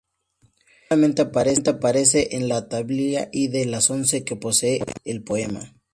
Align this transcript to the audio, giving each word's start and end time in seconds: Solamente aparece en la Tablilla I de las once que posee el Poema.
Solamente 0.89 1.21
aparece 1.21 2.35
en 2.35 2.47
la 2.49 2.67
Tablilla 2.67 3.29
I 3.31 3.49
de 3.49 3.65
las 3.67 3.91
once 3.91 4.23
que 4.25 4.35
posee 4.35 4.83
el 5.05 5.23
Poema. 5.23 5.75